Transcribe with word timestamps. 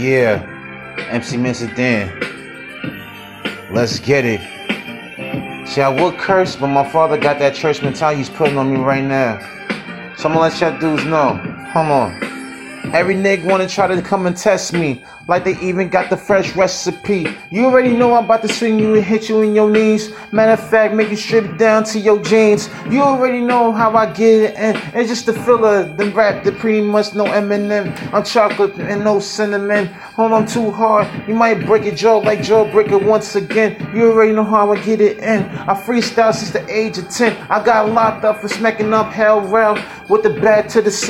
Yeah, 0.00 0.40
MC 1.10 1.36
Mansandam. 1.36 2.08
Let's 3.70 3.98
get 3.98 4.24
it. 4.24 4.40
See, 5.68 5.82
I 5.82 5.90
would 5.90 6.16
curse, 6.16 6.56
but 6.56 6.68
my 6.68 6.88
father 6.90 7.18
got 7.18 7.38
that 7.40 7.54
church 7.54 7.82
mentality 7.82 8.16
he's 8.16 8.30
putting 8.30 8.56
on 8.56 8.72
me 8.72 8.80
right 8.80 9.04
now. 9.04 9.38
So 10.16 10.26
I'm 10.26 10.34
gonna 10.34 10.40
let 10.40 10.58
y'all 10.58 10.80
dudes 10.80 11.04
know. 11.04 11.34
Hold 11.74 11.88
on. 11.90 12.29
Every 12.92 13.14
nigga 13.14 13.44
wanna 13.44 13.68
try 13.68 13.86
to 13.86 14.02
come 14.02 14.26
and 14.26 14.36
test 14.36 14.72
me, 14.72 15.04
like 15.28 15.44
they 15.44 15.56
even 15.60 15.88
got 15.88 16.10
the 16.10 16.16
fresh 16.16 16.56
recipe. 16.56 17.28
You 17.50 17.66
already 17.66 17.96
know 17.96 18.14
I'm 18.14 18.24
about 18.24 18.42
to 18.42 18.48
swing 18.48 18.78
you 18.78 18.94
and 18.94 19.04
hit 19.04 19.28
you 19.28 19.42
in 19.42 19.54
your 19.54 19.70
knees. 19.70 20.12
Matter 20.32 20.52
of 20.52 20.70
fact, 20.70 20.94
make 20.94 21.10
you 21.10 21.16
strip 21.16 21.56
down 21.56 21.84
to 21.84 22.00
your 22.00 22.20
jeans. 22.20 22.68
You 22.88 23.02
already 23.02 23.40
know 23.40 23.70
how 23.70 23.94
I 23.94 24.06
get 24.06 24.42
it, 24.42 24.56
and 24.56 24.76
it's 24.94 25.08
just 25.08 25.26
the 25.26 25.32
filler. 25.32 25.84
The 25.84 26.06
rap, 26.10 26.42
the 26.42 26.52
pretty 26.52 26.80
much 26.80 27.14
no 27.14 27.24
Eminem. 27.26 27.94
I'm 28.12 28.24
chocolate 28.24 28.74
and 28.78 29.04
no 29.04 29.20
cinnamon. 29.20 29.86
Hold 30.16 30.32
on 30.32 30.46
too 30.46 30.70
hard, 30.70 31.06
you 31.28 31.34
might 31.34 31.64
break 31.66 31.84
your 31.84 31.94
jaw 31.94 32.18
like 32.18 32.40
Jawbreaker 32.40 33.00
once 33.02 33.36
again. 33.36 33.76
You 33.94 34.10
already 34.10 34.32
know 34.32 34.44
how 34.44 34.72
I 34.72 34.82
get 34.82 35.00
it 35.00 35.18
in. 35.18 35.44
I 35.44 35.74
freestyle 35.74 36.34
since 36.34 36.50
the 36.50 36.68
age 36.68 36.98
of 36.98 37.08
10. 37.08 37.36
I 37.48 37.62
got 37.64 37.90
locked 37.90 38.24
up 38.24 38.40
for 38.40 38.48
smacking 38.48 38.92
up 38.92 39.12
hell 39.12 39.40
rail 39.40 39.78
with 40.08 40.22
the 40.22 40.30
bat 40.30 40.68
to 40.70 40.82
the 40.82 40.90